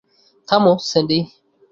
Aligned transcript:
থামো, 0.47 0.73
স্যান্ডি। 0.89 1.19